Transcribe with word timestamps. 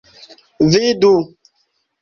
Vidu! 0.71 1.13